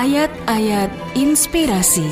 Ayat-ayat 0.00 0.88
inspirasi 1.12 2.08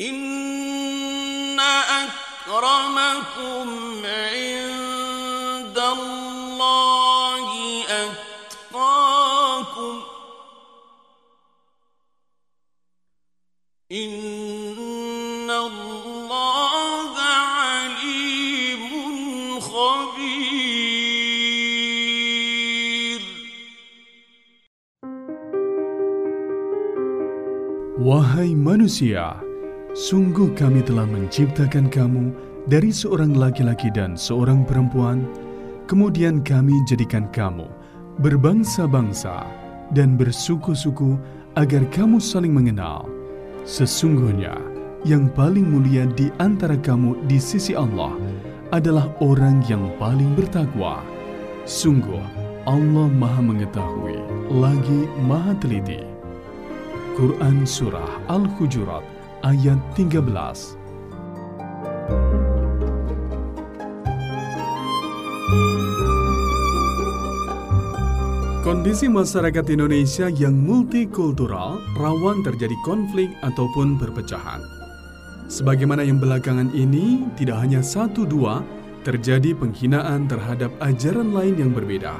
إن 0.00 1.60
أكرمكم 2.46 3.66
عند 4.06 5.78
الله 5.78 7.48
أتقاكم 7.88 10.00
إن 13.92 15.50
الله 15.50 17.18
عليم 17.20 18.90
خبير 19.60 20.76
Wahai 28.06 28.54
manusia, 28.54 29.34
sungguh 29.96 30.52
kami 30.52 30.84
telah 30.84 31.08
menciptakan 31.08 31.88
kamu 31.88 32.28
dari 32.68 32.92
seorang 32.92 33.32
laki-laki 33.32 33.88
dan 33.88 34.12
seorang 34.12 34.60
perempuan, 34.68 35.24
kemudian 35.88 36.44
kami 36.44 36.76
jadikan 36.84 37.24
kamu 37.32 37.64
berbangsa-bangsa 38.20 39.48
dan 39.96 40.20
bersuku-suku 40.20 41.16
agar 41.56 41.80
kamu 41.88 42.20
saling 42.20 42.52
mengenal. 42.52 43.08
Sesungguhnya, 43.64 44.52
yang 45.08 45.32
paling 45.32 45.64
mulia 45.64 46.04
di 46.12 46.28
antara 46.44 46.76
kamu 46.76 47.16
di 47.24 47.40
sisi 47.40 47.72
Allah 47.72 48.12
adalah 48.76 49.08
orang 49.24 49.64
yang 49.64 49.88
paling 49.96 50.36
bertakwa. 50.36 51.00
Sungguh, 51.64 52.20
Allah 52.68 53.08
Maha 53.16 53.40
Mengetahui, 53.40 54.20
lagi 54.52 55.08
Maha 55.24 55.56
Teliti. 55.56 56.04
Quran 57.16 57.64
Surah 57.64 58.20
Al-Hujurat 58.28 59.15
ayat 59.46 59.78
13 59.94 60.26
Kondisi 68.66 69.06
masyarakat 69.06 69.62
Indonesia 69.70 70.26
yang 70.34 70.58
multikultural 70.58 71.78
rawan 71.94 72.42
terjadi 72.42 72.74
konflik 72.82 73.30
ataupun 73.46 73.94
perpecahan. 73.94 74.58
Sebagaimana 75.46 76.02
yang 76.02 76.18
belakangan 76.18 76.74
ini, 76.74 77.30
tidak 77.38 77.62
hanya 77.62 77.86
satu 77.86 78.26
dua 78.26 78.66
terjadi 79.06 79.54
penghinaan 79.54 80.26
terhadap 80.26 80.74
ajaran 80.82 81.30
lain 81.30 81.54
yang 81.54 81.70
berbeda. 81.70 82.18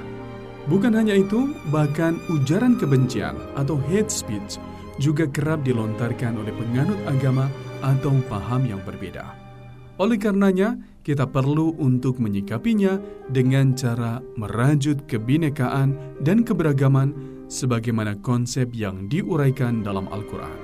Bukan 0.71 0.95
hanya 0.95 1.19
itu, 1.19 1.51
bahkan 1.75 2.23
ujaran 2.31 2.79
kebencian 2.79 3.35
atau 3.59 3.83
hate 3.91 4.15
speech 4.15 4.63
juga 4.97 5.29
kerap 5.29 5.65
dilontarkan 5.65 6.41
oleh 6.41 6.53
penganut 6.57 7.01
agama 7.05 7.49
atau 7.85 8.17
paham 8.29 8.65
yang 8.65 8.81
berbeda. 8.85 9.47
Oleh 9.97 10.21
karenanya, 10.21 10.77
kita 11.01 11.25
perlu 11.25 11.73
untuk 11.81 12.21
menyikapinya 12.21 13.01
dengan 13.33 13.73
cara 13.73 14.21
merajut 14.37 15.09
kebinekaan 15.09 16.21
dan 16.21 16.45
keberagaman 16.45 17.15
sebagaimana 17.49 18.19
konsep 18.21 18.75
yang 18.77 19.09
diuraikan 19.09 19.81
dalam 19.81 20.05
Al-Quran. 20.13 20.59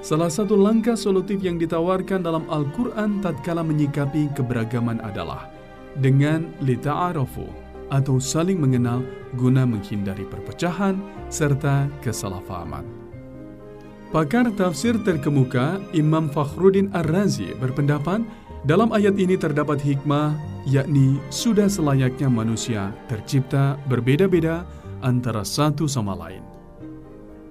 Salah 0.00 0.32
satu 0.32 0.56
langkah 0.56 0.96
solutif 0.96 1.44
yang 1.44 1.60
ditawarkan 1.60 2.24
dalam 2.24 2.48
Al-Quran 2.48 3.20
tatkala 3.20 3.60
menyikapi 3.60 4.32
keberagaman 4.32 5.04
adalah 5.04 5.52
dengan 6.00 6.48
lita'arofu 6.64 7.44
atau 7.92 8.16
saling 8.16 8.56
mengenal 8.56 9.04
guna 9.36 9.68
menghindari 9.68 10.24
perpecahan 10.24 10.96
serta 11.28 11.90
kesalahpahaman. 12.00 12.99
Pakar 14.10 14.50
tafsir 14.58 14.98
terkemuka 15.06 15.78
Imam 15.94 16.26
Fakhruddin 16.26 16.90
Ar-Razi 16.90 17.54
berpendapat 17.62 18.18
dalam 18.66 18.90
ayat 18.90 19.14
ini 19.14 19.38
terdapat 19.38 19.78
hikmah 19.78 20.34
yakni 20.66 21.22
sudah 21.30 21.70
selayaknya 21.70 22.26
manusia 22.26 22.90
tercipta 23.06 23.78
berbeda-beda 23.86 24.66
antara 25.06 25.46
satu 25.46 25.86
sama 25.86 26.18
lain. 26.18 26.42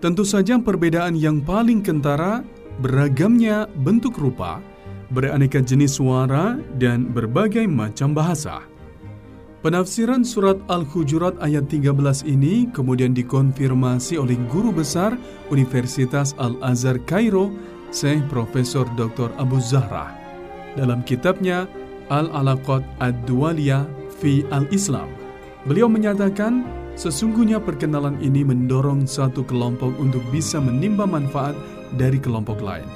Tentu 0.04 0.28
saja 0.28 0.60
perbedaan 0.60 1.16
yang 1.16 1.40
paling 1.40 1.80
kentara 1.80 2.44
beragamnya 2.84 3.72
bentuk 3.80 4.20
rupa, 4.20 4.60
beraneka 5.16 5.64
jenis 5.64 5.96
suara, 5.96 6.60
dan 6.76 7.08
berbagai 7.08 7.72
macam 7.72 8.12
bahasa. 8.12 8.68
Penafsiran 9.60 10.24
surat 10.24 10.56
Al-Hujurat 10.72 11.36
ayat 11.44 11.68
13 11.68 11.92
ini 12.24 12.72
kemudian 12.72 13.12
dikonfirmasi 13.12 14.16
oleh 14.16 14.40
guru 14.48 14.72
besar 14.72 15.20
Universitas 15.52 16.32
Al-Azhar 16.40 16.96
Kairo, 17.04 17.52
Syekh 17.92 18.24
Profesor 18.32 18.88
Dr. 18.96 19.28
Abu 19.36 19.60
Zahra 19.60 20.16
dalam 20.80 21.04
kitabnya 21.04 21.68
Al-Alaqat 22.08 22.88
Ad-Duwaliyah 23.04 23.84
fi 24.24 24.48
Al-Islam. 24.48 25.12
Beliau 25.68 25.92
menyatakan 25.92 26.64
sesungguhnya 26.96 27.60
perkenalan 27.60 28.16
ini 28.24 28.48
mendorong 28.48 29.04
satu 29.04 29.44
kelompok 29.44 29.92
untuk 30.00 30.24
bisa 30.32 30.64
menimba 30.64 31.04
manfaat 31.04 31.60
dari 32.00 32.16
kelompok 32.16 32.64
lain. 32.64 32.88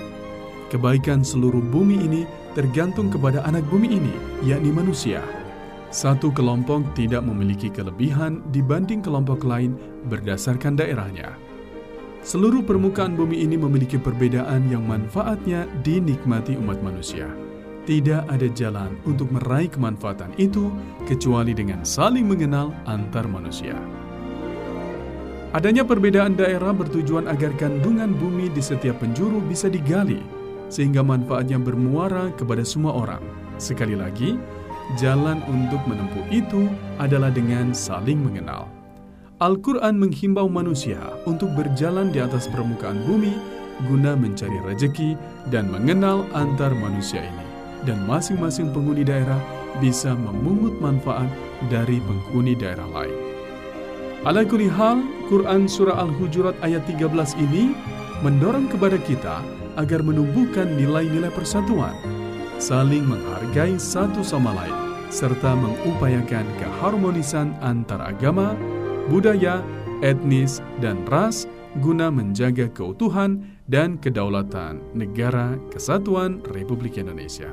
Kebaikan 0.71 1.27
seluruh 1.27 1.59
bumi 1.59 2.07
ini 2.07 2.23
tergantung 2.55 3.11
kepada 3.11 3.43
anak 3.43 3.67
bumi 3.67 3.99
ini, 3.99 4.15
yakni 4.47 4.71
manusia. 4.71 5.42
Satu 5.93 6.33
kelompok 6.33 6.97
tidak 6.97 7.21
memiliki 7.21 7.69
kelebihan 7.69 8.41
dibanding 8.49 9.05
kelompok 9.05 9.45
lain 9.45 9.77
berdasarkan 10.09 10.73
daerahnya. 10.73 11.37
Seluruh 12.25 12.65
permukaan 12.65 13.13
bumi 13.13 13.45
ini 13.45 13.61
memiliki 13.61 14.01
perbedaan 14.01 14.65
yang 14.73 14.89
manfaatnya 14.89 15.69
dinikmati 15.85 16.57
umat 16.57 16.81
manusia. 16.81 17.29
Tidak 17.85 18.25
ada 18.25 18.47
jalan 18.57 18.97
untuk 19.05 19.29
meraih 19.29 19.69
kemanfaatan 19.69 20.33
itu 20.41 20.73
kecuali 21.05 21.53
dengan 21.53 21.85
saling 21.85 22.25
mengenal 22.25 22.73
antar 22.89 23.29
manusia. 23.29 23.77
Adanya 25.53 25.85
perbedaan 25.85 26.33
daerah 26.33 26.73
bertujuan 26.73 27.29
agar 27.29 27.53
kandungan 27.61 28.17
bumi 28.17 28.49
di 28.49 28.65
setiap 28.65 28.97
penjuru 28.97 29.45
bisa 29.45 29.69
digali, 29.69 30.25
sehingga 30.73 31.05
manfaatnya 31.05 31.61
bermuara 31.61 32.33
kepada 32.33 32.65
semua 32.65 32.97
orang. 32.97 33.21
Sekali 33.61 33.93
lagi, 33.93 34.33
jalan 34.99 35.39
untuk 35.49 35.81
menempuh 35.87 36.25
itu 36.29 36.69
adalah 36.99 37.31
dengan 37.31 37.71
saling 37.71 38.19
mengenal. 38.19 38.67
Al-Quran 39.41 39.99
menghimbau 39.99 40.47
manusia 40.47 40.99
untuk 41.27 41.51
berjalan 41.57 42.13
di 42.13 42.23
atas 42.23 42.47
permukaan 42.47 43.03
bumi 43.03 43.35
guna 43.89 44.13
mencari 44.13 44.55
rejeki 44.63 45.17
dan 45.49 45.67
mengenal 45.67 46.23
antar 46.31 46.71
manusia 46.77 47.25
ini. 47.25 47.45
Dan 47.83 48.07
masing-masing 48.07 48.71
penghuni 48.71 49.03
daerah 49.03 49.35
bisa 49.83 50.15
memungut 50.15 50.79
manfaat 50.79 51.27
dari 51.67 51.99
penghuni 51.99 52.55
daerah 52.55 52.87
lain. 52.87 53.17
Ala 54.23 54.47
kulli 54.47 54.71
hal, 54.71 55.03
Quran 55.27 55.67
Surah 55.67 55.99
Al-Hujurat 55.99 56.55
ayat 56.63 56.87
13 56.87 57.11
ini 57.43 57.75
mendorong 58.23 58.71
kepada 58.71 58.95
kita 59.03 59.43
agar 59.75 59.99
menumbuhkan 59.99 60.79
nilai-nilai 60.79 61.27
persatuan, 61.35 61.91
saling 62.63 63.03
menghargai 63.03 63.75
satu 63.75 64.23
sama 64.23 64.55
lain, 64.55 64.95
serta 65.11 65.51
mengupayakan 65.51 66.47
keharmonisan 66.55 67.51
antar 67.59 67.99
agama, 67.99 68.55
budaya, 69.11 69.59
etnis, 69.99 70.63
dan 70.79 71.03
ras 71.11 71.43
guna 71.83 72.07
menjaga 72.07 72.71
keutuhan 72.71 73.43
dan 73.67 73.99
kedaulatan 73.99 74.79
negara 74.95 75.59
kesatuan 75.75 76.39
Republik 76.55 76.95
Indonesia. 76.95 77.51